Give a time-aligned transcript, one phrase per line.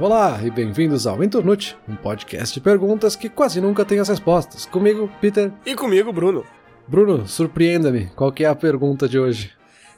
[0.00, 4.64] Olá e bem-vindos ao Internute, um podcast de perguntas que quase nunca tem as respostas.
[4.64, 5.52] Comigo, Peter.
[5.66, 6.42] E comigo, Bruno.
[6.88, 8.06] Bruno, surpreenda-me.
[8.16, 9.52] Qual que é a pergunta de hoje?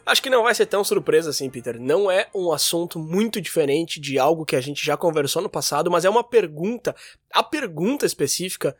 [0.04, 1.78] Acho que não vai ser tão surpresa assim, Peter.
[1.78, 5.88] Não é um assunto muito diferente de algo que a gente já conversou no passado,
[5.88, 6.96] mas é uma pergunta.
[7.32, 8.76] A pergunta específica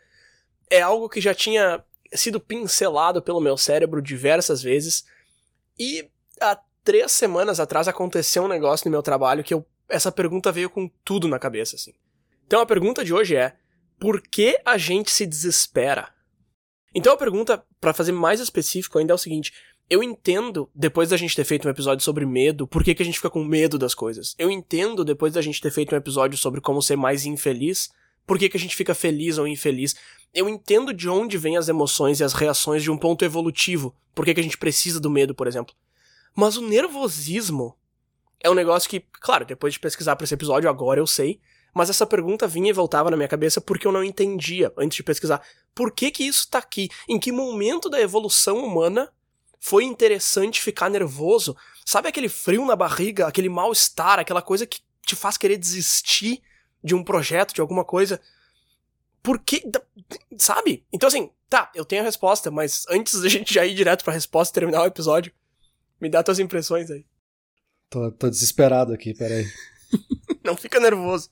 [0.69, 5.05] é algo que já tinha sido pincelado pelo meu cérebro diversas vezes.
[5.79, 6.11] E
[6.41, 10.71] há três semanas atrás aconteceu um negócio no meu trabalho que eu essa pergunta veio
[10.71, 11.93] com tudo na cabeça, assim.
[12.47, 13.55] Então a pergunta de hoje é:
[13.99, 16.09] por que a gente se desespera?
[16.95, 19.53] Então a pergunta, para fazer mais específico ainda, é o seguinte:
[19.89, 23.05] eu entendo, depois da gente ter feito um episódio sobre medo, por que, que a
[23.05, 24.35] gente fica com medo das coisas.
[24.39, 27.91] Eu entendo, depois da gente ter feito um episódio sobre como ser mais infeliz,
[28.27, 29.95] por que, que a gente fica feliz ou infeliz.
[30.33, 34.25] Eu entendo de onde vêm as emoções e as reações de um ponto evolutivo, por
[34.25, 35.75] que, que a gente precisa do medo, por exemplo.
[36.35, 37.77] Mas o nervosismo
[38.43, 41.41] é um negócio que, claro, depois de pesquisar para esse episódio, agora eu sei,
[41.75, 45.03] mas essa pergunta vinha e voltava na minha cabeça porque eu não entendia antes de
[45.03, 45.43] pesquisar.
[45.75, 46.89] Por que que isso tá aqui?
[47.09, 49.11] Em que momento da evolução humana
[49.59, 51.57] foi interessante ficar nervoso?
[51.87, 56.43] Sabe aquele frio na barriga, aquele mal-estar, aquela coisa que te faz querer desistir
[56.83, 58.21] de um projeto, de alguma coisa?
[59.23, 59.63] Por que.
[60.37, 60.85] Sabe?
[60.93, 64.13] Então, assim, tá, eu tenho a resposta, mas antes da gente já ir direto pra
[64.13, 65.33] resposta e terminar o episódio,
[66.01, 67.07] me dá tuas impressões aí.
[67.93, 69.45] Tô, tô desesperado aqui, peraí.
[70.43, 71.29] Não fica nervoso.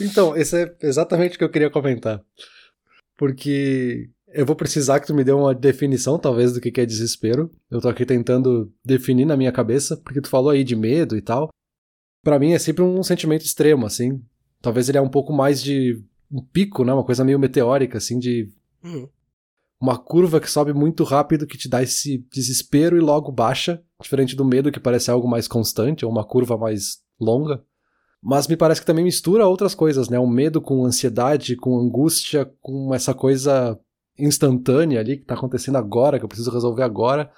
[0.00, 2.24] Então, esse é exatamente o que eu queria comentar.
[3.18, 7.50] Porque eu vou precisar que tu me dê uma definição, talvez, do que é desespero.
[7.70, 11.20] Eu tô aqui tentando definir na minha cabeça, porque tu falou aí de medo e
[11.20, 11.50] tal.
[12.24, 14.22] Para mim é sempre um sentimento extremo, assim.
[14.62, 16.02] Talvez ele é um pouco mais de
[16.32, 16.94] um pico, né?
[16.94, 18.50] Uma coisa meio meteórica, assim, de
[18.82, 19.08] Uhum.
[19.80, 24.34] Uma curva que sobe muito rápido que te dá esse desespero e logo baixa, diferente
[24.34, 27.62] do medo que parece algo mais constante ou uma curva mais longa.
[28.20, 30.18] Mas me parece que também mistura outras coisas, né?
[30.18, 33.78] O medo com ansiedade, com angústia, com essa coisa
[34.18, 37.30] instantânea ali que tá acontecendo agora, que eu preciso resolver agora.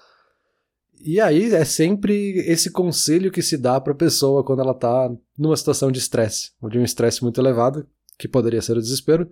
[1.02, 5.56] E aí é sempre esse conselho que se dá pra pessoa quando ela tá numa
[5.56, 7.86] situação de estresse, ou de um estresse muito elevado,
[8.18, 9.30] que poderia ser o desespero,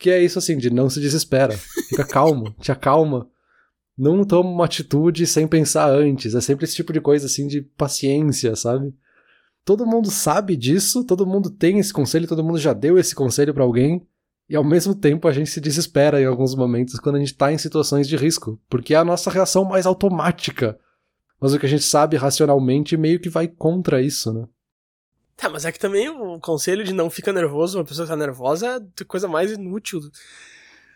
[0.00, 1.56] que é isso assim, de não se desespera.
[1.90, 3.28] Fica calmo, te acalma.
[3.96, 6.34] Não toma uma atitude sem pensar antes.
[6.34, 8.94] É sempre esse tipo de coisa assim de paciência, sabe?
[9.62, 13.52] Todo mundo sabe disso, todo mundo tem esse conselho, todo mundo já deu esse conselho
[13.52, 14.06] pra alguém.
[14.48, 17.52] E ao mesmo tempo a gente se desespera em alguns momentos quando a gente tá
[17.52, 20.78] em situações de risco, porque é a nossa reação mais automática.
[21.38, 24.48] Mas o que a gente sabe racionalmente meio que vai contra isso, né?
[25.40, 28.16] Tá, mas é que também o conselho de não fica nervoso, uma pessoa que tá
[28.16, 29.98] nervosa é coisa mais inútil.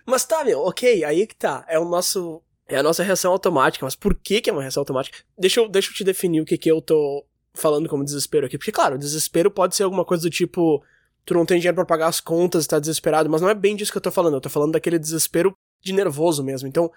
[0.05, 1.65] Mas tá, meu, ok, aí que tá.
[1.66, 2.43] É o nosso.
[2.69, 3.87] É a nossa reação automática.
[3.87, 5.16] Mas por que, que é uma reação automática?
[5.38, 8.59] Deixa eu, deixa eu te definir o que, que eu tô falando como desespero aqui.
[8.59, 10.84] Porque, claro, desespero pode ser alguma coisa do tipo.
[11.25, 13.91] Tu não tem dinheiro pra pagar as contas tá desesperado, mas não é bem disso
[13.91, 14.34] que eu tô falando.
[14.34, 16.69] Eu tô falando daquele desespero de nervoso mesmo.
[16.69, 16.93] Então,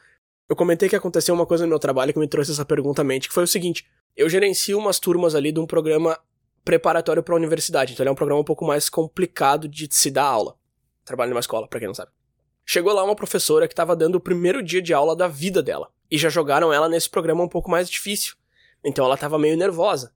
[0.49, 3.05] eu comentei que aconteceu uma coisa no meu trabalho que me trouxe essa pergunta à
[3.05, 3.87] mente, que foi o seguinte:
[4.17, 6.19] eu gerencio umas turmas ali de um programa
[6.67, 10.11] preparatório para a universidade, então ele é um programa um pouco mais complicado de se
[10.11, 10.57] dar aula.
[11.05, 12.11] Trabalho numa escola, para quem não sabe.
[12.65, 15.87] Chegou lá uma professora que estava dando o primeiro dia de aula da vida dela,
[16.11, 18.35] e já jogaram ela nesse programa um pouco mais difícil.
[18.83, 20.11] Então ela tava meio nervosa.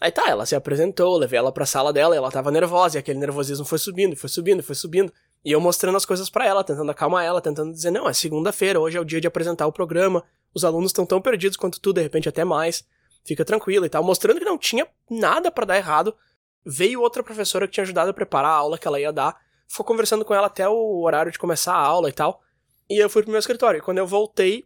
[0.00, 3.18] Aí tá, ela se apresentou, levei ela pra sala dela, ela tava nervosa, e aquele
[3.18, 5.12] nervosismo foi subindo, foi subindo, foi subindo.
[5.44, 8.78] E eu mostrando as coisas para ela, tentando acalmar ela, tentando dizer, não, é segunda-feira,
[8.78, 10.22] hoje é o dia de apresentar o programa,
[10.54, 12.84] os alunos estão tão perdidos quanto tu, de repente até mais
[13.26, 16.16] fica tranquilo e tal, mostrando que não tinha nada para dar errado.
[16.64, 19.36] Veio outra professora que tinha ajudado a preparar a aula que ela ia dar,
[19.68, 22.42] ficou conversando com ela até o horário de começar a aula e tal.
[22.88, 23.78] E eu fui pro meu escritório.
[23.78, 24.64] E quando eu voltei,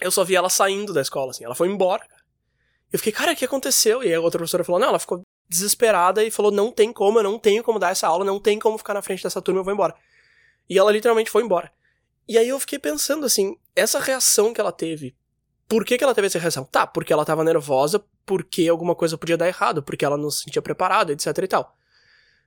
[0.00, 1.44] eu só vi ela saindo da escola, assim.
[1.44, 2.06] Ela foi embora.
[2.92, 4.02] Eu fiquei, cara, o que aconteceu?
[4.02, 7.22] E a outra professora falou, não, ela ficou desesperada e falou, não tem como, eu
[7.22, 9.64] não tenho como dar essa aula, não tem como ficar na frente dessa turma, eu
[9.64, 9.94] vou embora.
[10.68, 11.72] E ela literalmente foi embora.
[12.28, 15.16] E aí eu fiquei pensando assim, essa reação que ela teve
[15.68, 16.64] por que, que ela teve essa reação?
[16.64, 20.44] Tá, porque ela tava nervosa, porque alguma coisa podia dar errado, porque ela não se
[20.44, 21.76] sentia preparada, etc e tal.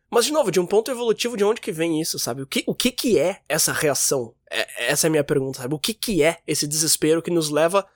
[0.09, 2.41] Mas, de novo, de um ponto evolutivo, de onde que vem isso, sabe?
[2.41, 4.33] O que, o que que é essa reação?
[4.49, 5.73] É, essa é a minha pergunta, sabe?
[5.73, 7.87] O que que é esse desespero que nos leva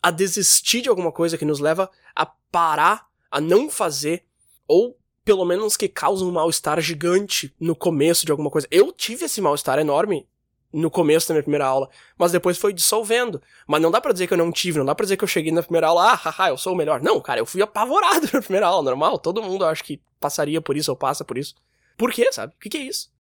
[0.00, 4.24] a desistir de alguma coisa, que nos leva a parar, a não fazer,
[4.68, 8.68] ou pelo menos que causa um mal-estar gigante no começo de alguma coisa.
[8.70, 10.28] Eu tive esse mal-estar enorme
[10.74, 11.88] no começo da minha primeira aula,
[12.18, 13.40] mas depois foi dissolvendo.
[13.66, 15.28] Mas não dá pra dizer que eu não tive, não dá pra dizer que eu
[15.28, 17.00] cheguei na primeira aula, ah, haha, eu sou o melhor.
[17.00, 19.18] Não, cara, eu fui apavorado na primeira aula, normal.
[19.18, 21.54] Todo mundo acho que passaria por isso ou passa por isso.
[21.96, 22.52] Por quê, sabe?
[22.54, 23.12] O que, que é isso?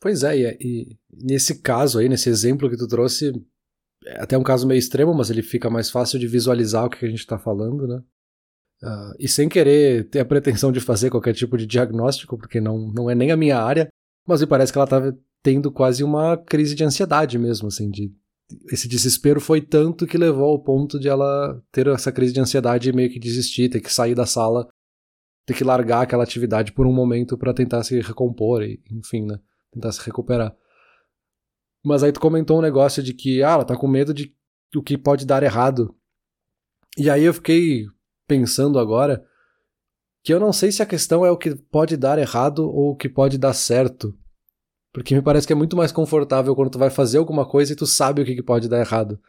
[0.00, 3.32] Pois é, e, e nesse caso aí, nesse exemplo que tu trouxe,
[4.04, 7.04] é até um caso meio extremo, mas ele fica mais fácil de visualizar o que
[7.04, 8.02] a gente tá falando, né?
[8.82, 12.78] Uh, e sem querer ter a pretensão de fazer qualquer tipo de diagnóstico, porque não,
[12.92, 13.88] não é nem a minha área,
[14.26, 18.12] mas me parece que ela estava tendo quase uma crise de ansiedade mesmo, assim, de
[18.68, 22.88] esse desespero foi tanto que levou ao ponto de ela ter essa crise de ansiedade
[22.88, 24.68] e meio que desistir, ter que sair da sala,
[25.46, 29.38] ter que largar aquela atividade por um momento para tentar se recompor e, enfim, né,
[29.70, 30.52] tentar se recuperar.
[31.84, 34.34] Mas aí tu comentou um negócio de que, ah, ela tá com medo de
[34.74, 35.94] o que pode dar errado.
[36.98, 37.84] E aí eu fiquei
[38.26, 39.24] pensando agora
[40.24, 42.96] que eu não sei se a questão é o que pode dar errado ou o
[42.96, 44.12] que pode dar certo.
[44.96, 47.76] Porque me parece que é muito mais confortável quando tu vai fazer alguma coisa e
[47.76, 49.20] tu sabe o que, que pode dar errado.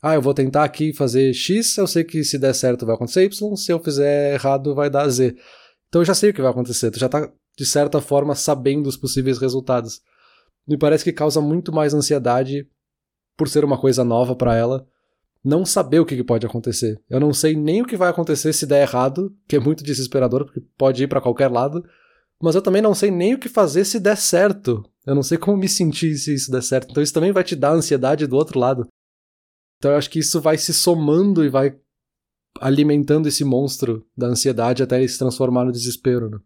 [0.00, 3.24] Ah, eu vou tentar aqui fazer X, eu sei que se der certo vai acontecer
[3.24, 5.36] Y, se eu fizer errado vai dar Z.
[5.86, 8.86] Então eu já sei o que vai acontecer, tu já tá, de certa forma, sabendo
[8.86, 10.00] os possíveis resultados.
[10.66, 12.66] Me parece que causa muito mais ansiedade
[13.36, 14.86] por ser uma coisa nova para ela
[15.44, 16.98] não saber o que, pode acontecer.
[17.06, 20.46] Eu não sei nem o que vai acontecer se der errado, que é muito desesperador,
[20.46, 21.84] porque pode ir para qualquer lado.
[22.42, 24.84] Mas eu também não sei nem o que fazer se der certo.
[25.06, 26.90] Eu não sei como me sentir se isso der certo.
[26.90, 28.86] Então isso também vai te dar ansiedade do outro lado.
[29.78, 31.78] Então eu acho que isso vai se somando e vai
[32.60, 36.30] alimentando esse monstro da ansiedade até ele se transformar no desespero.
[36.30, 36.38] Né?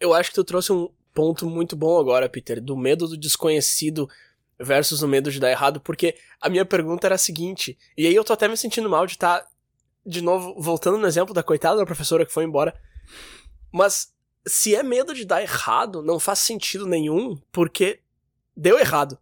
[0.00, 4.08] Eu acho que tu trouxe um ponto muito bom agora, Peter, do medo do desconhecido
[4.58, 8.14] versus o medo de dar errado, porque a minha pergunta era a seguinte, e aí
[8.14, 9.48] eu tô até me sentindo mal de estar, tá,
[10.04, 12.74] de novo, voltando no exemplo da coitada da professora que foi embora,
[13.72, 14.14] mas
[14.46, 18.00] se é medo de dar errado, não faz sentido nenhum, porque
[18.56, 19.18] deu errado.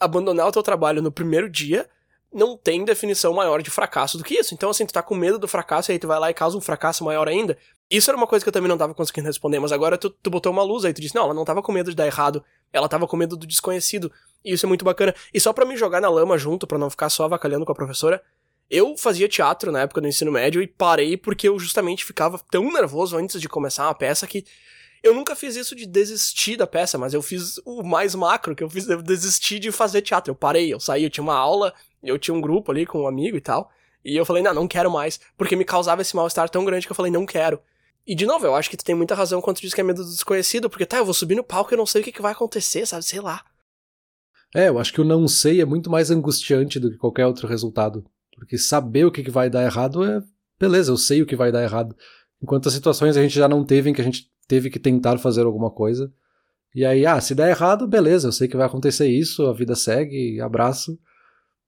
[0.00, 1.88] Abandonar o teu trabalho no primeiro dia
[2.32, 4.54] não tem definição maior de fracasso do que isso.
[4.54, 6.56] Então, assim, tu tá com medo do fracasso e aí tu vai lá e causa
[6.56, 7.58] um fracasso maior ainda.
[7.90, 10.30] Isso era uma coisa que eu também não tava conseguindo responder, mas agora tu, tu
[10.30, 12.42] botou uma luz aí, tu disse, não, ela não tava com medo de dar errado,
[12.72, 14.10] ela tava com medo do desconhecido.
[14.42, 15.14] E isso é muito bacana.
[15.34, 17.74] E só para me jogar na lama junto, para não ficar só avacalhando com a
[17.74, 18.22] professora,
[18.70, 22.72] eu fazia teatro na época do ensino médio e parei porque eu justamente ficava tão
[22.72, 24.44] nervoso antes de começar uma peça que
[25.02, 28.62] eu nunca fiz isso de desistir da peça, mas eu fiz o mais macro que
[28.62, 30.30] eu fiz, eu desisti de fazer teatro.
[30.30, 33.06] Eu parei, eu saí, eu tinha uma aula, eu tinha um grupo ali com um
[33.08, 33.70] amigo e tal,
[34.04, 36.92] e eu falei, não, não quero mais, porque me causava esse mal-estar tão grande que
[36.92, 37.60] eu falei, não quero.
[38.06, 39.84] E de novo, eu acho que tu tem muita razão quando tu diz que é
[39.84, 42.04] medo do desconhecido, porque tá, eu vou subir no palco e eu não sei o
[42.04, 43.04] que, que vai acontecer, sabe?
[43.04, 43.44] Sei lá.
[44.54, 47.48] É, eu acho que o não sei é muito mais angustiante do que qualquer outro
[47.48, 48.04] resultado.
[48.42, 50.20] Porque saber o que, vai dar errado é.
[50.58, 51.94] Beleza, eu sei o que vai dar errado.
[52.42, 55.16] Enquanto as situações a gente já não teve em que a gente teve que tentar
[55.18, 56.12] fazer alguma coisa.
[56.74, 59.76] E aí, ah, se der errado, beleza, eu sei que vai acontecer isso, a vida
[59.76, 60.98] segue, abraço.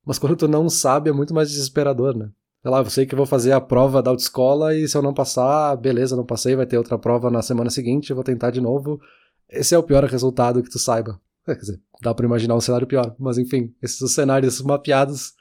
[0.05, 2.29] Mas quando tu não sabe, é muito mais desesperador, né?
[2.61, 5.15] Sei lá, eu sei que vou fazer a prova da autoescola e se eu não
[5.15, 9.01] passar, beleza, não passei, vai ter outra prova na semana seguinte, vou tentar de novo.
[9.49, 11.21] Esse é o pior resultado que tu saiba.
[11.47, 13.15] Quer dizer, dá pra imaginar um cenário pior.
[13.17, 15.35] Mas enfim, esses cenários mapeados,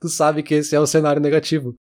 [0.00, 1.74] tu sabe que esse é o cenário negativo.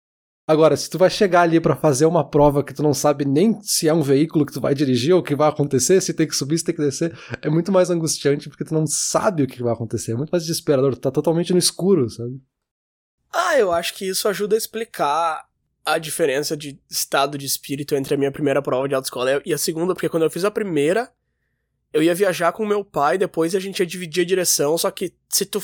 [0.50, 3.62] Agora, se tu vai chegar ali para fazer uma prova que tu não sabe nem
[3.62, 6.26] se é um veículo que tu vai dirigir ou o que vai acontecer, se tem
[6.26, 9.48] que subir, se tem que descer, é muito mais angustiante porque tu não sabe o
[9.48, 10.14] que vai acontecer.
[10.14, 12.42] É muito mais desesperador, tu tá totalmente no escuro, sabe?
[13.34, 15.46] Ah, eu acho que isso ajuda a explicar
[15.86, 19.58] a diferença de estado de espírito entre a minha primeira prova de autoescola e a
[19.58, 21.12] segunda, porque quando eu fiz a primeira,
[21.92, 25.14] eu ia viajar com meu pai, depois a gente ia dividir a direção, só que
[25.28, 25.62] se tu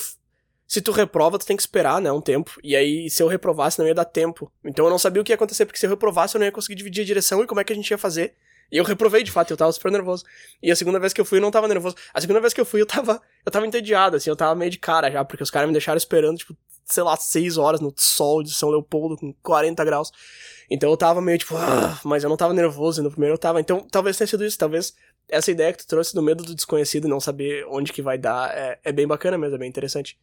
[0.73, 2.59] se tu reprova, tu tem que esperar, né, um tempo.
[2.63, 4.51] E aí, se eu reprovasse, não ia dar tempo.
[4.65, 6.51] Então eu não sabia o que ia acontecer, porque se eu reprovasse, eu não ia
[6.51, 8.33] conseguir dividir a direção e como é que a gente ia fazer.
[8.71, 10.25] E eu reprovei, de fato, eu tava super nervoso.
[10.63, 11.95] E a segunda vez que eu fui, eu não tava nervoso.
[12.11, 14.71] A segunda vez que eu fui, eu tava, eu tava entediado, assim, eu tava meio
[14.71, 17.93] de cara já, porque os caras me deixaram esperando, tipo, sei lá, seis horas no
[17.95, 20.11] sol de São Leopoldo, com 40 graus.
[20.71, 23.59] Então eu tava meio tipo, ah, mas eu não tava nervoso, no primeiro eu tava.
[23.59, 24.95] Então talvez tenha sido isso, talvez
[25.29, 28.17] essa ideia que tu trouxe do medo do desconhecido e não saber onde que vai
[28.17, 30.17] dar é, é bem bacana mesmo, é bem interessante.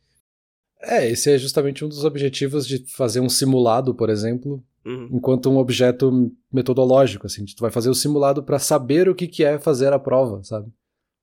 [0.83, 5.09] É, esse é justamente um dos objetivos de fazer um simulado, por exemplo, uhum.
[5.13, 9.45] enquanto um objeto metodológico, assim, tu vai fazer o simulado para saber o que, que
[9.45, 10.71] é fazer a prova, sabe?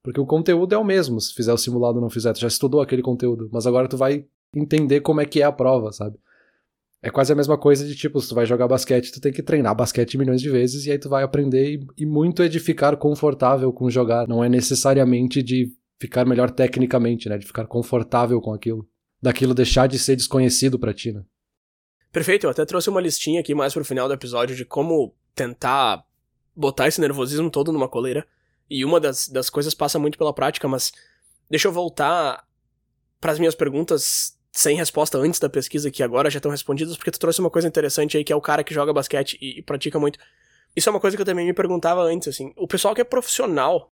[0.04, 2.48] Porque o conteúdo é o mesmo, se fizer o simulado ou não fizer, tu já
[2.48, 6.18] estudou aquele conteúdo, mas agora tu vai entender como é que é a prova, sabe?
[7.02, 9.44] É quase a mesma coisa de tipo, se tu vai jogar basquete, tu tem que
[9.44, 12.60] treinar basquete milhões de vezes e aí tu vai aprender e, e muito é de
[12.60, 18.40] ficar confortável com jogar, não é necessariamente de ficar melhor tecnicamente, né, de ficar confortável
[18.40, 18.88] com aquilo
[19.22, 21.24] daquilo deixar de ser desconhecido para ti, né?
[22.12, 26.04] Perfeito, eu até trouxe uma listinha aqui mais pro final do episódio de como tentar
[26.56, 28.26] botar esse nervosismo todo numa coleira.
[28.70, 30.92] E uma das, das coisas passa muito pela prática, mas
[31.50, 32.46] deixa eu voltar
[33.20, 37.12] para as minhas perguntas sem resposta antes da pesquisa, que agora já estão respondidas, porque
[37.12, 39.62] tu trouxe uma coisa interessante aí, que é o cara que joga basquete e, e
[39.62, 40.18] pratica muito.
[40.76, 42.54] Isso é uma coisa que eu também me perguntava antes, assim.
[42.56, 43.92] O pessoal que é profissional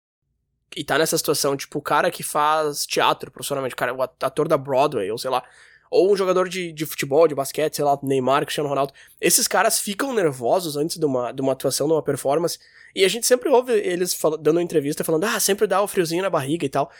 [0.75, 4.57] e tá nessa situação, tipo, o cara que faz teatro profissionalmente, cara, o ator da
[4.57, 5.43] Broadway, ou sei lá,
[5.91, 8.93] Ou um jogador de, de futebol, de basquete, sei lá, Neymar, Cristiano Ronaldo.
[9.19, 12.59] Esses caras ficam nervosos antes de uma, de uma atuação, de uma performance.
[12.95, 16.29] E a gente sempre ouve eles dando entrevista falando, ah, sempre dá o friozinho na
[16.29, 16.91] barriga e tal.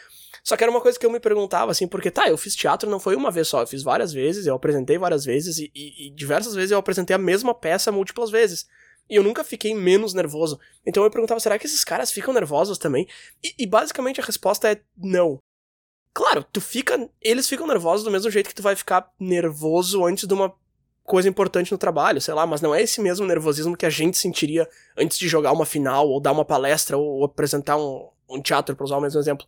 [0.44, 2.90] Só que era uma coisa que eu me perguntava, assim, porque tá, eu fiz teatro
[2.90, 6.08] não foi uma vez só, eu fiz várias vezes, eu apresentei várias vezes e, e,
[6.08, 8.68] e diversas vezes eu apresentei a mesma peça múltiplas vezes.
[9.10, 10.60] E eu nunca fiquei menos nervoso.
[10.86, 13.08] Então eu perguntava, será que esses caras ficam nervosos também?
[13.44, 15.40] E, e, basicamente a resposta é não.
[16.14, 17.10] Claro, tu fica.
[17.22, 20.54] Eles ficam nervosos do mesmo jeito que tu vai ficar nervoso antes de uma
[21.04, 24.16] coisa importante no trabalho, sei lá, mas não é esse mesmo nervosismo que a gente
[24.16, 28.76] sentiria antes de jogar uma final, ou dar uma palestra, ou, apresentar um, um teatro,
[28.76, 29.48] pra usar o mesmo exemplo.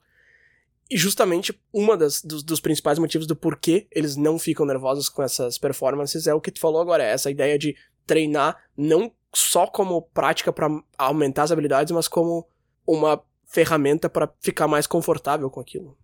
[0.90, 5.22] E justamente uma das, dos, dos, principais motivos do porquê eles não ficam nervosos com
[5.22, 7.76] essas performances é o que tu falou agora, é essa ideia de
[8.08, 12.48] treinar não só como prática para aumentar as habilidades, mas como
[12.86, 15.98] uma ferramenta para ficar mais confortável com aquilo.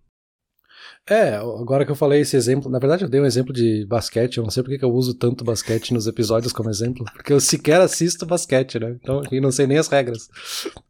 [1.09, 4.37] É, agora que eu falei esse exemplo, na verdade eu dei um exemplo de basquete,
[4.37, 7.39] eu não sei porque que eu uso tanto basquete nos episódios como exemplo, porque eu
[7.39, 8.97] sequer assisto basquete, né?
[9.01, 10.29] Então, eu não sei nem as regras.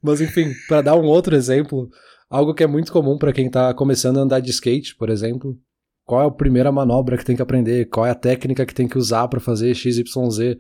[0.02, 1.90] Mas enfim, para dar um outro exemplo,
[2.30, 5.58] algo que é muito comum para quem tá começando a andar de skate, por exemplo,
[6.04, 8.88] qual é a primeira manobra que tem que aprender, qual é a técnica que tem
[8.88, 10.58] que usar para fazer XYZ.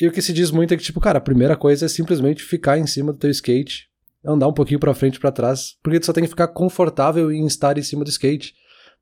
[0.00, 2.42] E o que se diz muito é que, tipo, cara, a primeira coisa é simplesmente
[2.42, 3.88] ficar em cima do teu skate,
[4.24, 7.32] andar um pouquinho para frente e pra trás, porque tu só tem que ficar confortável
[7.32, 8.54] em estar em cima do skate.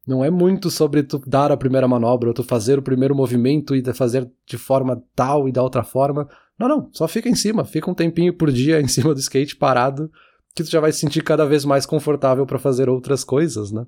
[0.06, 3.74] Não é muito sobre tu dar a primeira manobra, ou tu fazer o primeiro movimento
[3.74, 6.28] e fazer de forma tal e da outra forma.
[6.58, 9.56] Não, não, só fica em cima, fica um tempinho por dia em cima do skate
[9.56, 10.10] parado,
[10.54, 13.84] que tu já vai se sentir cada vez mais confortável para fazer outras coisas, né?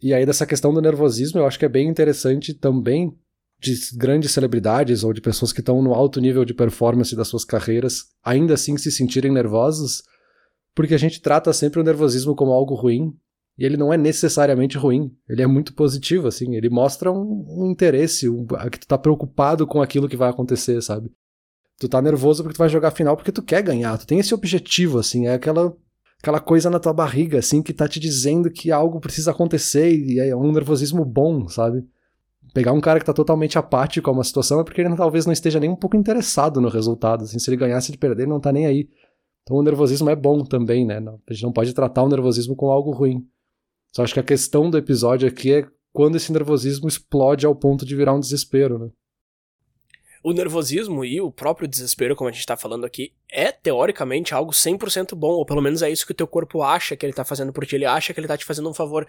[0.00, 3.12] E aí dessa questão do nervosismo, eu acho que é bem interessante também
[3.60, 7.44] de grandes celebridades ou de pessoas que estão no alto nível de performance das suas
[7.44, 10.02] carreiras ainda assim se sentirem nervosos,
[10.74, 13.14] porque a gente trata sempre o nervosismo como algo ruim,
[13.58, 17.70] e ele não é necessariamente ruim, ele é muito positivo, assim, ele mostra um, um
[17.70, 21.10] interesse, um, que tu tá preocupado com aquilo que vai acontecer, sabe?
[21.78, 24.34] Tu tá nervoso porque tu vai jogar final porque tu quer ganhar, tu tem esse
[24.34, 25.76] objetivo, assim, é aquela
[26.18, 30.18] aquela coisa na tua barriga, assim, que tá te dizendo que algo precisa acontecer e
[30.20, 31.82] é um nervosismo bom, sabe?
[32.52, 35.32] Pegar um cara que tá totalmente apático a uma situação é porque ele talvez não
[35.32, 37.24] esteja nem um pouco interessado no resultado.
[37.24, 38.88] Assim, se ele ganhar, se ele perder, ele não tá nem aí.
[39.42, 40.98] Então o nervosismo é bom também, né?
[40.98, 43.26] A gente não pode tratar o nervosismo como algo ruim.
[43.92, 47.84] Só acho que a questão do episódio aqui é quando esse nervosismo explode ao ponto
[47.84, 48.90] de virar um desespero, né?
[50.22, 54.52] O nervosismo e o próprio desespero, como a gente tá falando aqui, é teoricamente algo
[54.52, 57.24] 100% bom, ou pelo menos é isso que o teu corpo acha que ele tá
[57.24, 59.08] fazendo por ti, ele acha que ele tá te fazendo um favor.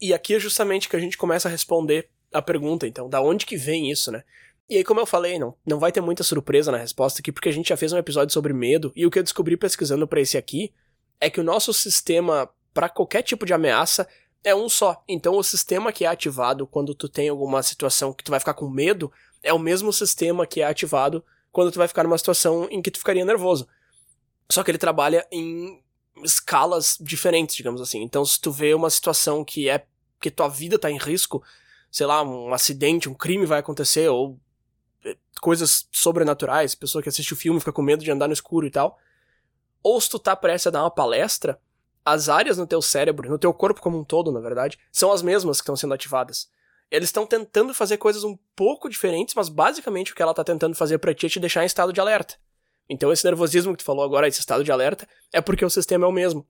[0.00, 3.46] E aqui é justamente que a gente começa a responder a pergunta, então, da onde
[3.46, 4.22] que vem isso, né?
[4.68, 7.48] E aí, como eu falei, não, não vai ter muita surpresa na resposta aqui, porque
[7.48, 10.20] a gente já fez um episódio sobre medo, e o que eu descobri pesquisando para
[10.20, 10.72] esse aqui
[11.20, 14.06] é que o nosso sistema, para qualquer tipo de ameaça,
[14.44, 15.02] é um só.
[15.08, 18.54] Então, o sistema que é ativado quando tu tem alguma situação que tu vai ficar
[18.54, 19.10] com medo,
[19.42, 22.90] é o mesmo sistema que é ativado quando tu vai ficar numa situação em que
[22.90, 23.66] tu ficaria nervoso.
[24.50, 25.82] Só que ele trabalha em
[26.22, 28.02] escalas diferentes, digamos assim.
[28.02, 29.84] Então, se tu vê uma situação que é
[30.20, 31.42] que tua vida tá em risco,
[31.90, 34.38] sei lá, um acidente, um crime vai acontecer, ou
[35.04, 38.66] eh, coisas sobrenaturais, pessoa que assiste o filme fica com medo de andar no escuro
[38.66, 38.98] e tal.
[39.82, 41.60] Ou se tu tá prestes a dar uma palestra,
[42.04, 45.22] as áreas no teu cérebro, no teu corpo como um todo, na verdade, são as
[45.22, 46.50] mesmas que estão sendo ativadas.
[46.90, 50.74] Eles estão tentando fazer coisas um pouco diferentes, mas basicamente o que ela tá tentando
[50.74, 52.36] fazer pra ti é te deixar em estado de alerta.
[52.88, 56.06] Então esse nervosismo que tu falou agora, esse estado de alerta, é porque o sistema
[56.06, 56.46] é o mesmo.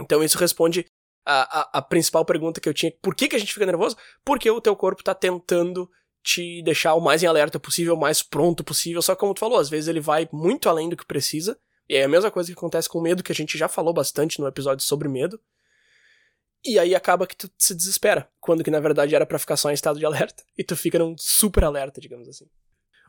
[0.00, 0.86] Então isso responde
[1.24, 3.96] a, a, a, principal pergunta que eu tinha, por que, que a gente fica nervoso?
[4.24, 5.90] Porque o teu corpo tá tentando
[6.22, 9.40] te deixar o mais em alerta possível, o mais pronto possível, só que como tu
[9.40, 12.50] falou, às vezes ele vai muito além do que precisa, e é a mesma coisa
[12.52, 15.40] que acontece com o medo, que a gente já falou bastante no episódio sobre medo,
[16.64, 19.70] e aí acaba que tu se desespera, quando que na verdade era para ficar só
[19.70, 22.48] em estado de alerta, e tu fica num super alerta, digamos assim.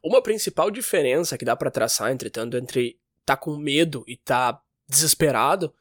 [0.03, 5.73] Uma principal diferença que dá para traçar, entretanto, entre tá com medo e tá desesperado,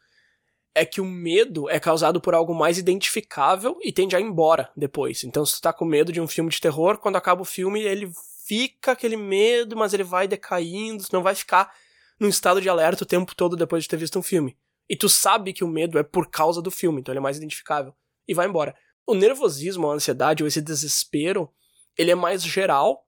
[0.74, 4.70] é que o medo é causado por algo mais identificável e tende a ir embora
[4.76, 5.22] depois.
[5.24, 7.80] Então, se tu tá com medo de um filme de terror, quando acaba o filme,
[7.82, 8.10] ele
[8.46, 11.74] fica aquele medo, mas ele vai decaindo, não vai ficar
[12.18, 14.56] num estado de alerta o tempo todo depois de ter visto um filme.
[14.88, 17.36] E tu sabe que o medo é por causa do filme, então ele é mais
[17.36, 17.94] identificável.
[18.26, 18.74] E vai embora.
[19.06, 21.50] O nervosismo, a ansiedade ou esse desespero,
[21.96, 23.06] ele é mais geral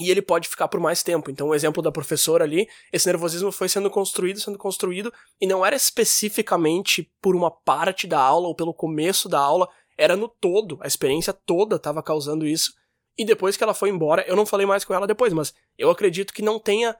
[0.00, 1.30] e ele pode ficar por mais tempo.
[1.30, 5.64] Então, o exemplo da professora ali, esse nervosismo foi sendo construído, sendo construído, e não
[5.64, 10.78] era especificamente por uma parte da aula ou pelo começo da aula, era no todo,
[10.80, 12.72] a experiência toda estava causando isso.
[13.16, 15.90] E depois que ela foi embora, eu não falei mais com ela depois, mas eu
[15.90, 16.96] acredito que não tenha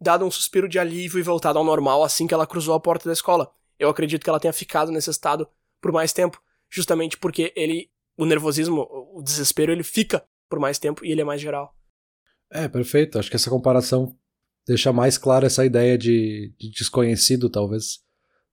[0.00, 3.08] dado um suspiro de alívio e voltado ao normal assim que ela cruzou a porta
[3.08, 3.52] da escola.
[3.78, 5.48] Eu acredito que ela tenha ficado nesse estado
[5.80, 11.06] por mais tempo, justamente porque ele o nervosismo, o desespero, ele fica por mais tempo
[11.06, 11.74] e ele é mais geral.
[12.50, 13.18] É, perfeito.
[13.18, 14.16] Acho que essa comparação
[14.66, 18.00] deixa mais clara essa ideia de, de desconhecido, talvez.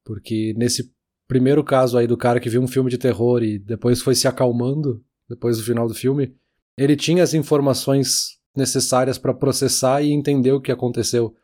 [0.04, 0.92] Porque nesse
[1.28, 4.28] primeiro caso aí do cara que viu um filme de terror e depois foi se
[4.28, 6.34] acalmando, depois do final do filme,
[6.78, 11.36] ele tinha as informações necessárias para processar e entender o que aconteceu.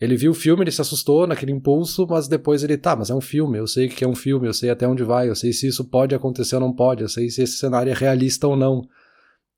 [0.00, 3.14] Ele viu o filme, ele se assustou naquele impulso, mas depois ele, tá, mas é
[3.14, 5.52] um filme, eu sei que é um filme, eu sei até onde vai, eu sei
[5.52, 8.56] se isso pode acontecer ou não pode, eu sei se esse cenário é realista ou
[8.56, 8.82] não.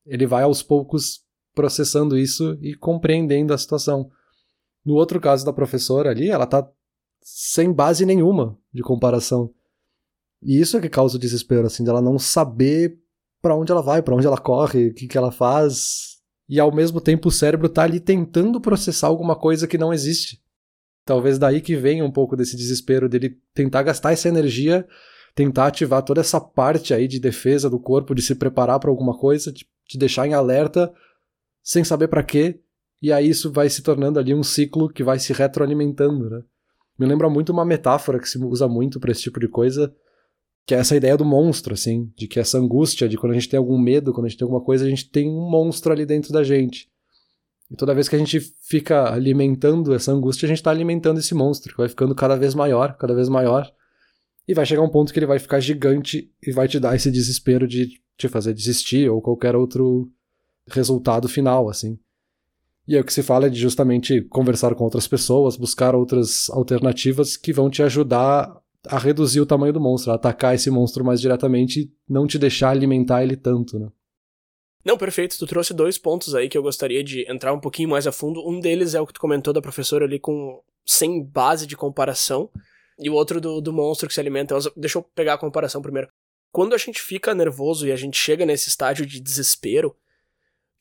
[0.05, 1.22] Ele vai aos poucos
[1.54, 4.11] processando isso e compreendendo a situação.
[4.85, 6.68] No outro caso da professora ali, ela tá
[7.23, 9.52] sem base nenhuma de comparação.
[10.42, 12.99] E isso é que causa o desespero, assim, dela não saber
[13.40, 16.21] para onde ela vai, para onde ela corre, o que, que ela faz.
[16.49, 20.42] E ao mesmo tempo o cérebro tá ali tentando processar alguma coisa que não existe.
[21.04, 24.87] Talvez daí que venha um pouco desse desespero dele tentar gastar essa energia,
[25.35, 29.16] tentar ativar toda essa parte aí de defesa do corpo, de se preparar para alguma
[29.16, 30.92] coisa, de, de deixar em alerta,
[31.62, 32.61] sem saber para quê,
[33.00, 36.42] e aí isso vai se tornando ali um ciclo que vai se retroalimentando, né?
[36.99, 39.92] Me lembra muito uma metáfora que se usa muito para esse tipo de coisa,
[40.64, 43.49] que é essa ideia do monstro, assim, de que essa angústia, de quando a gente
[43.49, 46.07] tem algum medo, quando a gente tem alguma coisa, a gente tem um monstro ali
[46.07, 46.88] dentro da gente.
[47.71, 51.35] E toda vez que a gente fica alimentando essa angústia, a gente está alimentando esse
[51.35, 53.69] monstro, que vai ficando cada vez maior, cada vez maior.
[54.47, 57.11] E vai chegar um ponto que ele vai ficar gigante e vai te dar esse
[57.11, 60.09] desespero de te fazer desistir ou qualquer outro
[60.69, 61.99] resultado final, assim.
[62.87, 66.50] E aí o que se fala é de justamente conversar com outras pessoas, buscar outras
[66.50, 68.52] alternativas que vão te ajudar
[68.87, 72.38] a reduzir o tamanho do monstro, a atacar esse monstro mais diretamente e não te
[72.38, 73.88] deixar alimentar ele tanto, né?
[74.85, 75.38] Não, perfeito.
[75.38, 78.45] Tu trouxe dois pontos aí que eu gostaria de entrar um pouquinho mais a fundo.
[78.49, 82.50] Um deles é o que tu comentou da professora ali com sem base de comparação.
[82.99, 84.57] E o outro do, do monstro que se alimenta.
[84.76, 86.09] Deixa eu pegar a comparação primeiro.
[86.50, 89.97] Quando a gente fica nervoso e a gente chega nesse estágio de desespero,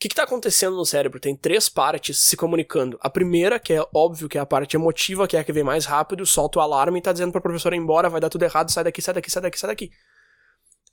[0.02, 1.20] que está acontecendo no cérebro?
[1.20, 2.98] Tem três partes se comunicando.
[3.02, 5.64] A primeira, que é óbvio que é a parte emotiva, que é a que vem
[5.64, 8.44] mais rápido, solta o alarme e tá dizendo pra professora ir embora, vai dar tudo
[8.44, 9.92] errado, sai daqui, sai daqui, sai daqui, sai daqui.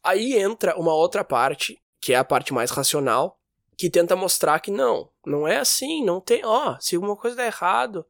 [0.04, 3.40] Aí entra uma outra parte, que é a parte mais racional,
[3.78, 7.46] que tenta mostrar que não, não é assim, não tem, ó, se alguma coisa der
[7.46, 8.04] errado,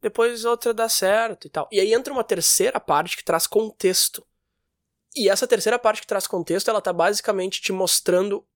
[0.00, 1.68] depois outra dá certo e tal.
[1.70, 4.24] E aí entra uma terceira parte que traz contexto.
[5.14, 8.46] E essa terceira parte que traz contexto, ela tá basicamente te mostrando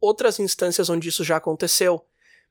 [0.00, 2.04] outras instâncias onde isso já aconteceu.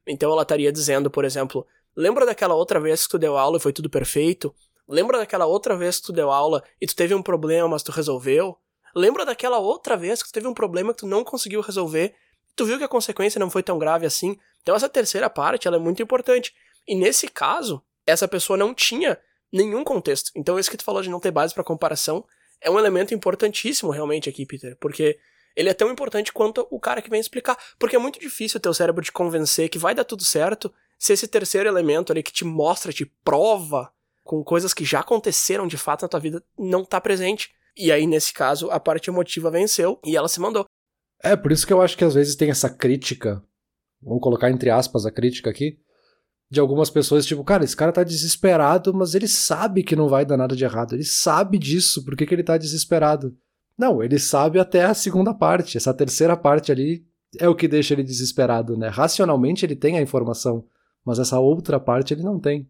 [0.05, 3.59] Então ela estaria dizendo, por exemplo, lembra daquela outra vez que tu deu aula e
[3.59, 4.53] foi tudo perfeito?
[4.87, 7.91] Lembra daquela outra vez que tu deu aula e tu teve um problema, mas tu
[7.91, 8.57] resolveu?
[8.95, 12.15] Lembra daquela outra vez que tu teve um problema que tu não conseguiu resolver?
[12.55, 14.37] Tu viu que a consequência não foi tão grave assim?
[14.61, 16.55] Então essa terceira parte, ela é muito importante.
[16.87, 19.19] E nesse caso, essa pessoa não tinha
[19.51, 20.31] nenhum contexto.
[20.35, 22.25] Então esse que tu falou de não ter base para comparação
[22.61, 25.19] é um elemento importantíssimo realmente aqui, Peter, porque
[25.57, 27.57] ele é tão importante quanto o cara que vem explicar.
[27.79, 31.13] Porque é muito difícil o teu cérebro te convencer que vai dar tudo certo se
[31.13, 33.91] esse terceiro elemento ali que te mostra, te prova
[34.23, 37.49] com coisas que já aconteceram de fato na tua vida não tá presente.
[37.75, 40.65] E aí, nesse caso, a parte emotiva venceu e ela se mandou.
[41.23, 43.43] É, por isso que eu acho que às vezes tem essa crítica,
[43.99, 45.79] vamos colocar entre aspas a crítica aqui,
[46.49, 50.23] de algumas pessoas, tipo, cara, esse cara tá desesperado, mas ele sabe que não vai
[50.23, 50.93] dar nada de errado.
[50.93, 53.35] Ele sabe disso, por que, que ele tá desesperado?
[53.77, 55.77] Não, ele sabe até a segunda parte.
[55.77, 57.05] Essa terceira parte ali
[57.39, 58.87] é o que deixa ele desesperado, né?
[58.87, 60.65] Racionalmente ele tem a informação,
[61.05, 62.67] mas essa outra parte ele não tem.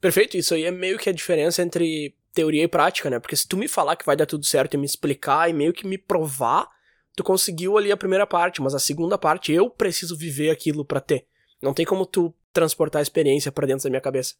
[0.00, 3.18] Perfeito, isso aí é meio que a diferença entre teoria e prática, né?
[3.18, 5.72] Porque se tu me falar que vai dar tudo certo e me explicar e meio
[5.72, 6.68] que me provar,
[7.16, 11.00] tu conseguiu ali a primeira parte, mas a segunda parte eu preciso viver aquilo para
[11.00, 11.26] ter.
[11.60, 14.36] Não tem como tu transportar a experiência para dentro da minha cabeça.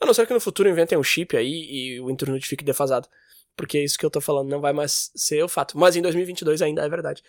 [0.00, 3.08] A não ser que no futuro inventem um chip aí e o internet fique defasado
[3.56, 5.78] porque isso que eu tô falando não vai mais ser o fato.
[5.78, 7.22] Mas em 2022 ainda é verdade.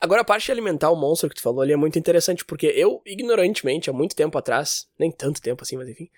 [0.00, 2.66] Agora, a parte de alimentar o monstro que tu falou ali é muito interessante, porque
[2.66, 6.08] eu, ignorantemente, há muito tempo atrás, nem tanto tempo assim, mas enfim,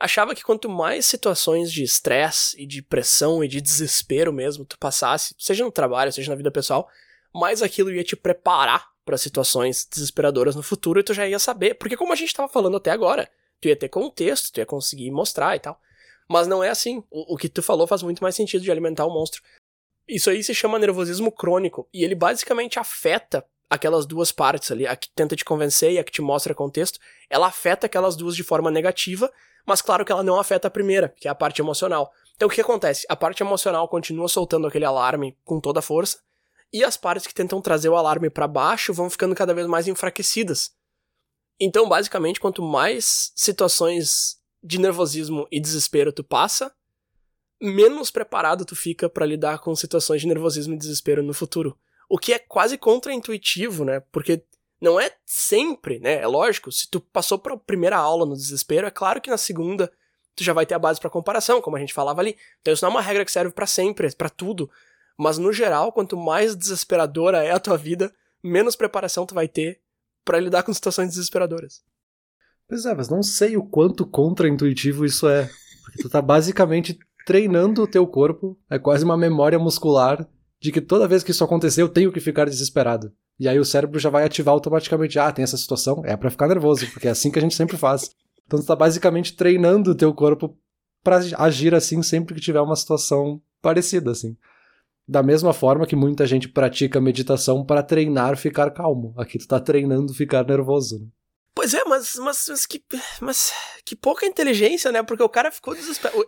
[0.00, 4.78] achava que quanto mais situações de estresse e de pressão e de desespero mesmo tu
[4.78, 6.88] passasse, seja no trabalho, seja na vida pessoal,
[7.34, 11.74] mais aquilo ia te preparar para situações desesperadoras no futuro e tu já ia saber.
[11.74, 15.10] Porque como a gente tava falando até agora, tu ia ter contexto, tu ia conseguir
[15.10, 15.80] mostrar e tal.
[16.28, 17.02] Mas não é assim.
[17.10, 19.42] O, o que tu falou faz muito mais sentido de alimentar o monstro.
[20.06, 21.88] Isso aí se chama nervosismo crônico.
[21.92, 26.04] E ele basicamente afeta aquelas duas partes ali, a que tenta te convencer e a
[26.04, 29.30] que te mostra contexto, ela afeta aquelas duas de forma negativa,
[29.66, 32.10] mas claro que ela não afeta a primeira, que é a parte emocional.
[32.34, 33.04] Então o que acontece?
[33.08, 36.18] A parte emocional continua soltando aquele alarme com toda a força,
[36.72, 39.86] e as partes que tentam trazer o alarme para baixo vão ficando cada vez mais
[39.88, 40.72] enfraquecidas.
[41.60, 44.38] Então, basicamente, quanto mais situações
[44.68, 46.70] de nervosismo e desespero tu passa,
[47.58, 51.74] menos preparado tu fica para lidar com situações de nervosismo e desespero no futuro.
[52.06, 54.00] O que é quase contraintuitivo, né?
[54.12, 54.44] Porque
[54.78, 56.20] não é sempre, né?
[56.20, 59.90] É lógico, se tu passou pra primeira aula no desespero, é claro que na segunda
[60.36, 62.36] tu já vai ter a base para comparação, como a gente falava ali.
[62.60, 64.70] Então isso não é uma regra que serve para sempre, para tudo.
[65.16, 69.80] Mas no geral, quanto mais desesperadora é a tua vida, menos preparação tu vai ter
[70.26, 71.82] para lidar com situações desesperadoras.
[72.68, 75.48] Pois é, mas não sei o quanto contraintuitivo isso é.
[75.84, 80.28] Porque tu tá basicamente treinando o teu corpo, é quase uma memória muscular
[80.60, 83.12] de que toda vez que isso acontecer eu tenho que ficar desesperado.
[83.40, 86.48] E aí o cérebro já vai ativar automaticamente, ah, tem essa situação, é para ficar
[86.48, 88.10] nervoso, porque é assim que a gente sempre faz.
[88.46, 90.56] Então tu tá basicamente treinando o teu corpo
[91.02, 94.36] para agir assim sempre que tiver uma situação parecida assim.
[95.06, 99.14] Da mesma forma que muita gente pratica meditação para treinar ficar calmo.
[99.16, 100.98] Aqui tu tá treinando ficar nervoso.
[100.98, 101.06] Né?
[101.58, 102.80] Pois é, mas, mas, mas, que,
[103.20, 103.52] mas
[103.84, 105.02] que pouca inteligência, né?
[105.02, 106.24] Porque o cara ficou desesperado.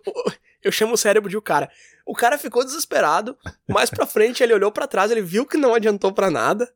[0.61, 1.71] Eu chamo o cérebro de o cara.
[2.05, 3.39] O cara ficou desesperado.
[3.69, 6.69] Mais pra frente ele olhou para trás, ele viu que não adiantou para nada.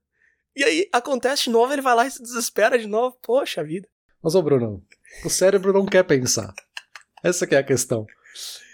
[0.55, 3.19] E aí acontece de novo, ele vai lá e se desespera de novo.
[3.21, 3.88] Poxa vida.
[4.23, 4.81] Mas ô Bruno,
[5.25, 6.55] o cérebro não quer pensar.
[7.25, 8.07] Essa é a questão.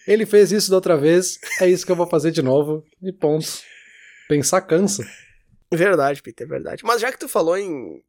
[0.06, 3.10] Ele fez isso da outra vez, é isso que eu vou fazer de novo, e
[3.10, 3.48] ponto.
[4.28, 5.02] Pensar cansa.
[5.72, 6.84] Verdade, Peter, verdade.
[6.84, 8.02] Mas já que tu falou em,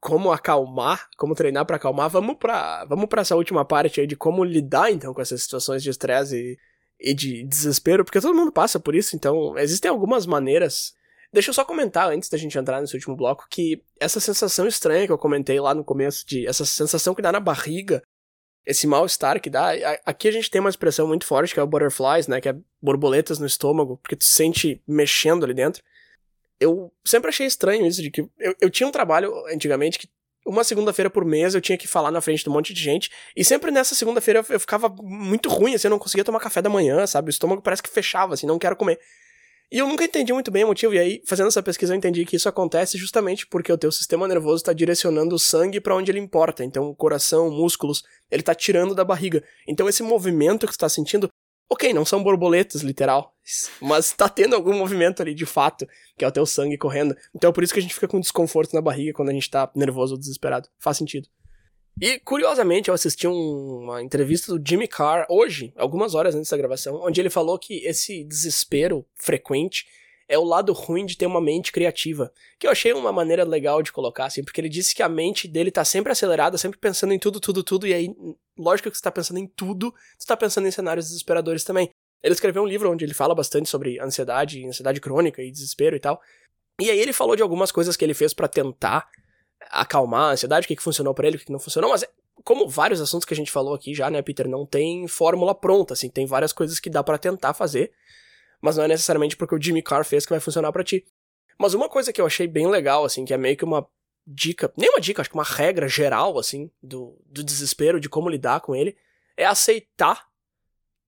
[0.00, 4.16] como acalmar, como treinar para acalmar, vamos para vamos para essa última parte aí de
[4.16, 6.36] como lidar então com essas situações de estresse
[7.00, 10.94] e, e de desespero, porque todo mundo passa por isso, então existem algumas maneiras.
[11.32, 15.06] Deixa eu só comentar antes da gente entrar nesse último bloco que essa sensação estranha
[15.06, 18.02] que eu comentei lá no começo de essa sensação que dá na barriga
[18.68, 19.70] esse mal-estar que dá.
[20.04, 22.38] Aqui a gente tem uma expressão muito forte que é o butterflies, né?
[22.38, 25.82] Que é borboletas no estômago, porque tu se sente mexendo ali dentro.
[26.60, 30.08] Eu sempre achei estranho isso, de que eu, eu tinha um trabalho antigamente que
[30.46, 33.10] uma segunda-feira por mês eu tinha que falar na frente de um monte de gente.
[33.36, 36.62] E sempre nessa segunda-feira eu, eu, ficava muito ruim, assim, eu não conseguia tomar café
[36.62, 37.28] da manhã, sabe?
[37.28, 38.98] O estômago parece que fechava, assim, não quero comer.
[39.70, 42.24] E eu nunca entendi muito bem o motivo, e aí, fazendo essa pesquisa, eu entendi
[42.24, 46.10] que isso acontece justamente porque o teu sistema nervoso está direcionando o sangue para onde
[46.10, 46.64] ele importa.
[46.64, 49.44] Então, coração, músculos, ele está tirando da barriga.
[49.66, 51.28] Então, esse movimento que tu está sentindo,
[51.68, 53.34] ok, não são borboletas, literal,
[53.80, 57.16] mas está tendo algum movimento ali de fato, que é o teu sangue correndo.
[57.34, 59.42] Então, é por isso que a gente fica com desconforto na barriga quando a gente
[59.42, 60.68] está nervoso ou desesperado.
[60.78, 61.28] Faz sentido.
[62.00, 66.56] E, curiosamente, eu assisti um, uma entrevista do Jimmy Carr hoje, algumas horas antes da
[66.56, 69.84] gravação, onde ele falou que esse desespero frequente
[70.28, 72.30] é o lado ruim de ter uma mente criativa.
[72.58, 75.48] Que eu achei uma maneira legal de colocar, assim, porque ele disse que a mente
[75.48, 78.14] dele tá sempre acelerada, sempre pensando em tudo, tudo, tudo, e aí,
[78.56, 81.90] lógico que você tá pensando em tudo, você tá pensando em cenários desesperadores também.
[82.22, 86.00] Ele escreveu um livro onde ele fala bastante sobre ansiedade, ansiedade crônica e desespero e
[86.00, 86.20] tal.
[86.80, 89.08] E aí ele falou de algumas coisas que ele fez para tentar
[89.70, 92.04] acalmar a ansiedade, o que, que funcionou para ele, o que, que não funcionou, mas
[92.44, 95.94] como vários assuntos que a gente falou aqui já, né, Peter, não tem fórmula pronta,
[95.94, 97.92] assim, tem várias coisas que dá para tentar fazer,
[98.60, 101.04] mas não é necessariamente porque o Jimmy Carr fez que vai funcionar para ti.
[101.58, 103.86] Mas uma coisa que eu achei bem legal, assim, que é meio que uma
[104.26, 108.28] dica, nem uma dica, acho que uma regra geral, assim, do, do desespero, de como
[108.28, 108.96] lidar com ele,
[109.36, 110.28] é aceitar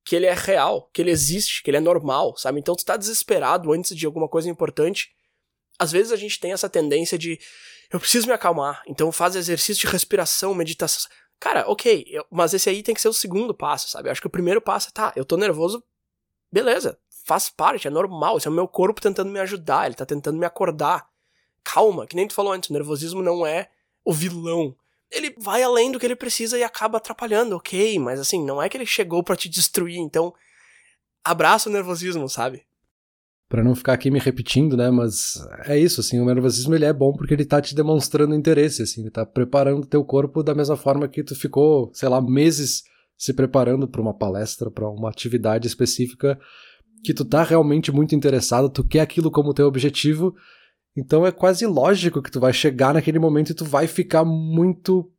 [0.04, 2.58] que ele é real, que ele existe, que ele é normal, sabe?
[2.58, 5.14] Então tu tá desesperado antes de alguma coisa importante.
[5.78, 7.38] Às vezes a gente tem essa tendência de
[7.92, 8.82] eu preciso me acalmar.
[8.86, 11.10] Então faz exercício de respiração, meditação.
[11.38, 14.08] Cara, ok, eu, mas esse aí tem que ser o segundo passo, sabe?
[14.08, 15.82] Eu acho que o primeiro passo é, tá, eu tô nervoso,
[16.52, 16.98] beleza,
[17.30, 20.36] faz parte, é normal, esse é o meu corpo tentando me ajudar, ele tá tentando
[20.36, 21.08] me acordar.
[21.62, 23.68] Calma, que nem tu falou antes, o nervosismo não é
[24.04, 24.74] o vilão.
[25.08, 28.68] Ele vai além do que ele precisa e acaba atrapalhando, ok, mas assim, não é
[28.68, 30.34] que ele chegou para te destruir, então
[31.22, 32.66] abraça o nervosismo, sabe?
[33.48, 34.92] para não ficar aqui me repetindo, né?
[34.92, 35.34] Mas
[35.66, 39.00] é isso, assim, o nervosismo ele é bom porque ele tá te demonstrando interesse, assim,
[39.00, 42.84] ele tá preparando o teu corpo da mesma forma que tu ficou, sei lá, meses
[43.18, 46.38] se preparando para uma palestra, para uma atividade específica
[47.02, 50.34] que tu tá realmente muito interessado, tu quer aquilo como teu objetivo,
[50.96, 55.10] então é quase lógico que tu vai chegar naquele momento e tu vai ficar muito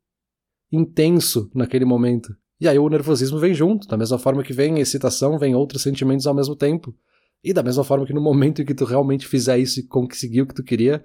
[0.72, 2.36] intenso naquele momento.
[2.60, 6.28] E aí o nervosismo vem junto, da mesma forma que vem excitação, vem outros sentimentos
[6.28, 6.96] ao mesmo tempo.
[7.44, 10.44] E da mesma forma que no momento em que tu realmente fizer isso e conseguir
[10.44, 11.04] o que tu queria,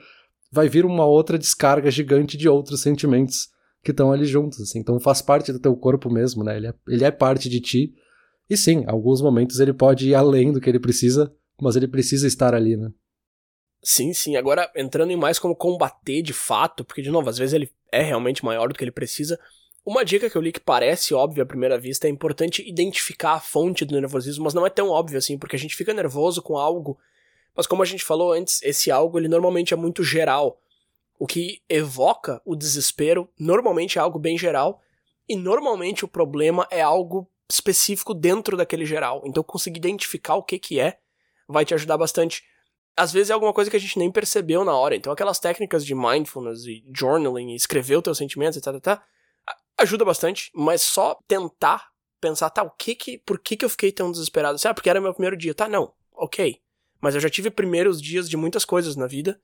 [0.52, 3.48] vai vir uma outra descarga gigante de outros sentimentos
[3.82, 4.80] que estão ali juntos, assim.
[4.80, 6.56] Então faz parte do teu corpo mesmo, né?
[6.56, 7.94] Ele é, ele é parte de ti.
[8.48, 12.26] E sim, alguns momentos ele pode ir além do que ele precisa, mas ele precisa
[12.26, 12.90] estar ali, né?
[13.82, 14.36] Sim, sim.
[14.36, 18.02] Agora, entrando em mais como combater de fato, porque, de novo, às vezes ele é
[18.02, 19.38] realmente maior do que ele precisa,
[19.84, 23.40] uma dica que eu li que parece óbvia à primeira vista é importante identificar a
[23.40, 26.56] fonte do nervosismo, mas não é tão óbvio assim, porque a gente fica nervoso com
[26.56, 26.98] algo,
[27.54, 30.60] mas como a gente falou antes, esse algo ele normalmente é muito geral.
[31.16, 34.82] O que evoca o desespero normalmente é algo bem geral,
[35.28, 39.22] e normalmente o problema é algo específico dentro daquele geral.
[39.24, 40.98] Então conseguir identificar o que que é
[41.48, 42.42] vai te ajudar bastante.
[42.96, 44.96] às vezes é alguma coisa que a gente nem percebeu na hora.
[44.96, 49.00] Então aquelas técnicas de mindfulness e journaling, escrever os teus sentimentos, etc, etc,
[49.78, 53.92] ajuda bastante, mas só tentar pensar, tá, o que que, por que que eu fiquei
[53.92, 54.58] tão desesperado?
[54.64, 55.54] Ah, porque era meu primeiro dia.
[55.54, 56.60] Tá, não, ok.
[57.00, 59.40] Mas eu já tive primeiros dias de muitas coisas na vida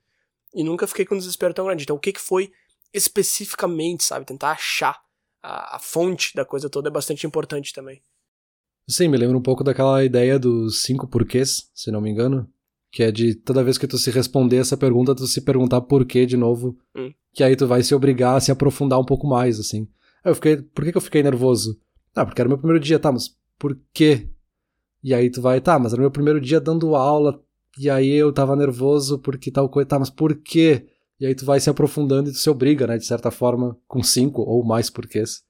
[0.55, 1.85] e nunca fiquei com um desespero tão grande.
[1.85, 2.51] Então o que que foi
[2.93, 4.27] especificamente, sabe?
[4.27, 5.01] Tentar achar
[5.43, 8.01] a, a fonte da coisa toda é bastante importante também.
[8.89, 12.49] Sim, me lembra um pouco daquela ideia dos cinco porquês, se não me engano.
[12.91, 16.05] Que é de toda vez que tu se responder essa pergunta, tu se perguntar por
[16.05, 16.77] quê de novo.
[16.95, 17.13] Hum.
[17.33, 19.89] Que aí tu vai se obrigar a se aprofundar um pouco mais, assim.
[20.25, 20.59] Eu fiquei.
[20.59, 21.81] Por que, que eu fiquei nervoso?
[22.15, 24.29] Ah, porque era meu primeiro dia, tá, mas por quê?
[25.03, 27.43] E aí tu vai, tá, mas era meu primeiro dia dando aula,
[27.79, 30.87] e aí eu tava nervoso porque tal coisa, tá, mas por quê?
[31.23, 34.03] E aí tu vai se aprofundando e tu se obriga, né, de certa forma, com
[34.03, 35.45] cinco ou mais porquês.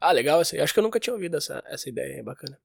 [0.00, 0.56] Ah, legal essa.
[0.62, 2.56] Acho que eu nunca tinha ouvido essa, essa ideia, é bacana.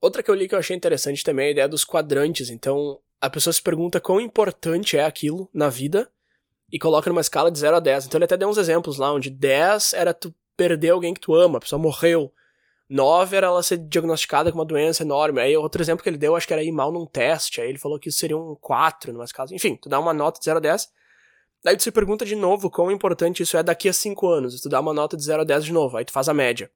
[0.00, 2.50] Outra que eu li que eu achei interessante também é a ideia dos quadrantes.
[2.50, 6.08] Então, a pessoa se pergunta quão importante é aquilo na vida
[6.70, 8.06] e coloca numa escala de 0 a 10.
[8.06, 11.34] Então ele até deu uns exemplos lá, onde 10 era tu perder alguém que tu
[11.34, 12.32] ama, a pessoa morreu.
[12.88, 15.40] 9 era ela ser diagnosticada com uma doença enorme.
[15.40, 17.60] Aí outro exemplo que ele deu, acho que era ir mal num teste.
[17.60, 19.48] Aí ele falou que isso seria um 4 numa escala.
[19.52, 20.92] Enfim, tu dá uma nota de 0 a 10.
[21.64, 24.60] Daí tu se pergunta de novo quão importante isso é daqui a 5 anos.
[24.60, 26.70] Tu dá uma nota de 0 a 10 de novo, aí tu faz a média.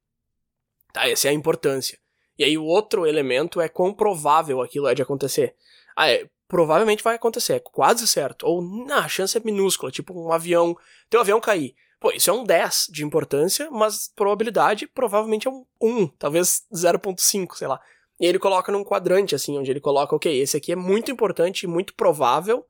[0.95, 1.99] Tá, essa é a importância.
[2.39, 5.55] E aí o outro elemento é quão provável aquilo é de acontecer.
[5.95, 8.47] Ah, é, provavelmente vai acontecer, é quase certo.
[8.47, 10.75] Ou, não, a chance é minúscula, tipo um avião,
[11.11, 11.75] teu avião cair.
[12.01, 17.57] Pô, isso é um 10 de importância, mas probabilidade provavelmente é um 1, talvez 0.5,
[17.57, 17.79] sei lá.
[18.19, 21.67] E ele coloca num quadrante, assim, onde ele coloca, ok, esse aqui é muito importante,
[21.67, 22.65] muito provável,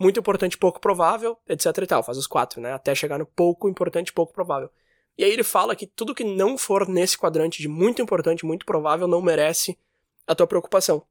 [0.00, 2.02] muito importante, pouco provável, etc e tal.
[2.02, 2.72] Faz os quatro, né?
[2.72, 4.70] Até chegar no pouco importante, pouco provável.
[5.18, 8.64] E aí ele fala que tudo que não for nesse quadrante de muito importante, muito
[8.64, 9.78] provável, não merece
[10.26, 11.02] a tua preocupação.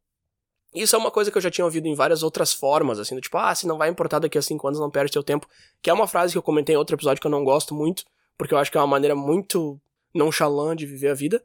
[0.73, 3.21] Isso é uma coisa que eu já tinha ouvido em várias outras formas, assim, do
[3.21, 5.47] tipo, ah, se não vai importar daqui a cinco anos, não perde seu tempo.
[5.81, 8.03] Que é uma frase que eu comentei em outro episódio que eu não gosto muito,
[8.37, 9.79] porque eu acho que é uma maneira muito
[10.13, 11.43] nonchalant de viver a vida.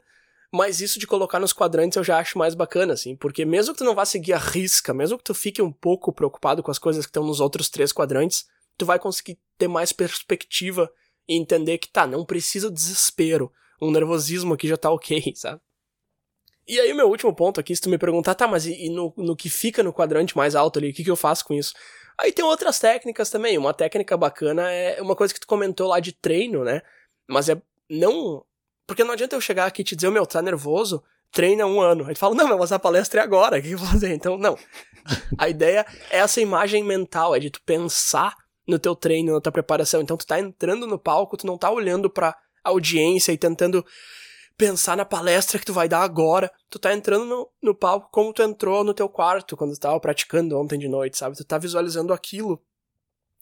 [0.55, 3.79] Mas isso de colocar nos quadrantes eu já acho mais bacana, assim, porque mesmo que
[3.79, 6.79] tu não vá seguir a risca, mesmo que tu fique um pouco preocupado com as
[6.79, 10.89] coisas que estão nos outros três quadrantes, tu vai conseguir ter mais perspectiva
[11.27, 13.51] e entender que tá, não precisa desespero.
[13.81, 15.59] Um nervosismo aqui já tá ok, sabe?
[16.65, 19.13] E aí, meu último ponto aqui, se tu me perguntar, tá, mas e, e no,
[19.17, 21.73] no, que fica no quadrante mais alto ali, o que, que eu faço com isso?
[22.17, 23.57] Aí tem outras técnicas também.
[23.57, 26.81] Uma técnica bacana é uma coisa que tu comentou lá de treino, né?
[27.27, 28.45] Mas é não.
[28.87, 31.03] Porque não adianta eu chegar aqui e te dizer, meu, tá nervoso?
[31.31, 32.05] Treina um ano.
[32.07, 34.13] Aí tu fala, não, mas a palestra é agora, o que eu vou fazer?
[34.13, 34.57] Então, não.
[35.37, 38.35] A ideia é essa imagem mental, é de tu pensar
[38.67, 40.01] no teu treino, na tua preparação.
[40.01, 43.85] Então tu tá entrando no palco, tu não tá olhando pra audiência e tentando
[44.57, 46.51] pensar na palestra que tu vai dar agora.
[46.69, 49.99] Tu tá entrando no, no palco como tu entrou no teu quarto quando tu tava
[49.99, 51.37] praticando ontem de noite, sabe?
[51.37, 52.61] Tu tá visualizando aquilo.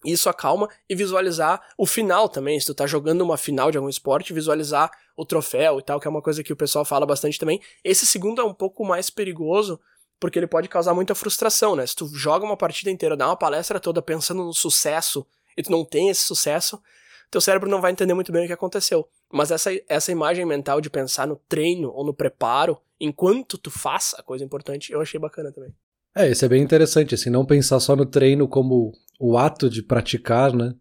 [0.05, 2.59] Isso acalma e visualizar o final também.
[2.59, 6.07] Se tu tá jogando uma final de algum esporte, visualizar o troféu e tal, que
[6.07, 7.61] é uma coisa que o pessoal fala bastante também.
[7.83, 9.79] Esse segundo é um pouco mais perigoso,
[10.19, 11.85] porque ele pode causar muita frustração, né?
[11.85, 15.25] Se tu joga uma partida inteira, dá uma palestra toda pensando no sucesso
[15.57, 16.81] e tu não tem esse sucesso,
[17.29, 19.07] teu cérebro não vai entender muito bem o que aconteceu.
[19.31, 24.13] Mas essa, essa imagem mental de pensar no treino ou no preparo, enquanto tu faz
[24.17, 25.73] a coisa importante, eu achei bacana também.
[26.15, 29.81] É, isso é bem interessante, assim, não pensar só no treino como o ato de
[29.81, 30.73] praticar, né?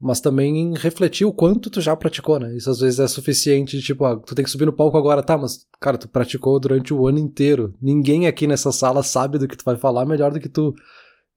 [0.00, 2.56] Mas também refletir o quanto tu já praticou, né?
[2.56, 5.36] Isso às vezes é suficiente, tipo, ah, tu tem que subir no palco agora, tá,
[5.36, 7.74] mas, cara, tu praticou durante o ano inteiro.
[7.82, 10.74] Ninguém aqui nessa sala sabe do que tu vai falar melhor do que tu.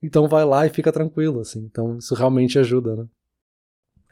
[0.02, 1.60] Então vai lá e fica tranquilo, assim.
[1.60, 3.06] Então isso realmente ajuda, né?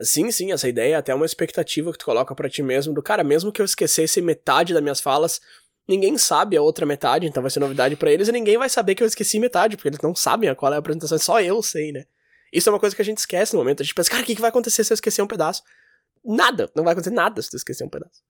[0.01, 3.03] Sim, sim, essa ideia é até uma expectativa que tu coloca para ti mesmo, do
[3.03, 5.39] cara, mesmo que eu esquecesse metade das minhas falas,
[5.91, 8.95] ninguém sabe a outra metade, então vai ser novidade para eles, e ninguém vai saber
[8.95, 11.91] que eu esqueci metade, porque eles não sabem qual é a apresentação, só eu sei,
[11.91, 12.05] né?
[12.51, 14.25] Isso é uma coisa que a gente esquece no momento, a gente pensa, cara, o
[14.25, 15.63] que, que vai acontecer se eu esquecer um pedaço?
[16.23, 18.23] Nada, não vai acontecer nada se tu esquecer um pedaço.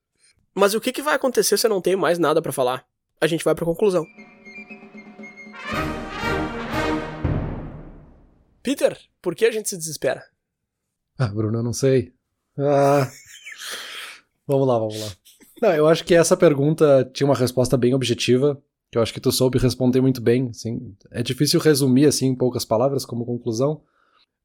[0.55, 2.85] Mas o que, que vai acontecer se eu não tenho mais nada para falar?
[3.19, 4.05] A gente vai pra conclusão.
[8.63, 10.23] Peter, por que a gente se desespera?
[11.17, 12.13] Ah, Bruno, eu não sei.
[12.57, 13.09] Ah.
[14.47, 15.07] vamos lá, vamos lá.
[15.61, 18.59] Não, eu acho que essa pergunta tinha uma resposta bem objetiva,
[18.91, 20.49] que eu acho que tu soube responder muito bem.
[20.49, 20.95] Assim.
[21.11, 23.81] É difícil resumir assim em poucas palavras como conclusão,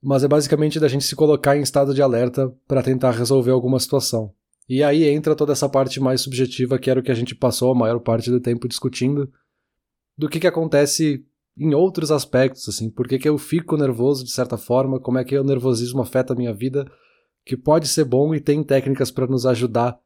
[0.03, 3.81] mas é basicamente da gente se colocar em estado de alerta para tentar resolver alguma
[3.81, 4.33] situação.
[4.69, 7.71] E aí entra toda essa parte mais subjetiva, que era o que a gente passou
[7.71, 9.33] a maior parte do tempo discutindo,
[10.19, 11.25] do que, que acontece
[11.57, 15.25] em outros aspectos, assim, por que, que eu fico nervoso de certa forma, como é
[15.25, 16.85] que o nervosismo afeta a minha vida,
[17.47, 19.99] que pode ser bom e tem técnicas para nos ajudar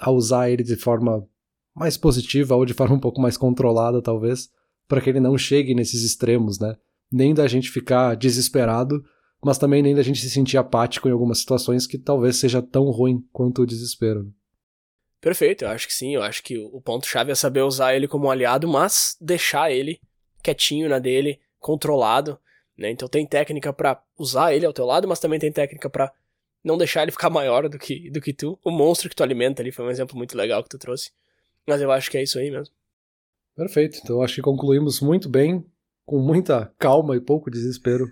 [0.00, 1.26] a usar ele de forma
[1.74, 4.48] mais positiva ou de forma um pouco mais controlada, talvez,
[4.88, 6.76] para que ele não chegue nesses extremos, né?
[7.10, 9.02] nem da gente ficar desesperado,
[9.44, 12.90] mas também nem da gente se sentir apático em algumas situações que talvez seja tão
[12.90, 14.24] ruim quanto o desespero.
[14.24, 14.30] Né?
[15.20, 16.14] Perfeito, eu acho que sim.
[16.14, 20.00] Eu acho que o ponto-chave é saber usar ele como aliado, mas deixar ele
[20.42, 22.38] quietinho na dele, controlado.
[22.76, 22.90] Né?
[22.90, 26.12] Então tem técnica para usar ele ao teu lado, mas também tem técnica para
[26.66, 28.58] não deixar ele ficar maior do que, do que tu.
[28.64, 31.12] O monstro que tu alimenta ali foi um exemplo muito legal que tu trouxe.
[31.64, 32.74] Mas eu acho que é isso aí mesmo.
[33.54, 34.00] Perfeito.
[34.02, 35.64] Então acho que concluímos muito bem,
[36.04, 38.06] com muita calma e pouco desespero.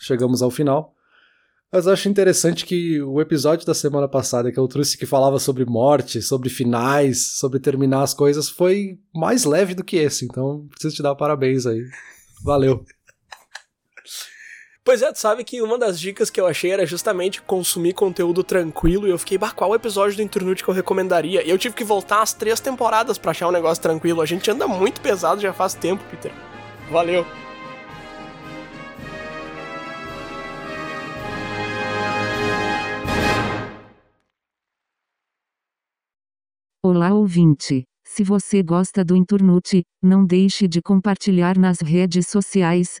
[0.00, 0.94] Chegamos ao final.
[1.72, 5.64] Mas acho interessante que o episódio da semana passada que eu trouxe que falava sobre
[5.64, 10.26] morte, sobre finais, sobre terminar as coisas, foi mais leve do que esse.
[10.26, 11.82] Então preciso te dar parabéns aí.
[12.44, 12.84] Valeu.
[14.86, 18.44] Pois é, tu sabe que uma das dicas que eu achei era justamente consumir conteúdo
[18.44, 21.44] tranquilo e eu fiquei, bah, qual episódio do Internute que eu recomendaria?
[21.44, 24.22] E eu tive que voltar as três temporadas para achar um negócio tranquilo.
[24.22, 26.30] A gente anda muito pesado já faz tempo, Peter.
[26.88, 27.26] Valeu!
[36.80, 37.82] Olá ouvinte!
[38.06, 43.00] Se você gosta do Inturnute, não deixe de compartilhar nas redes sociais,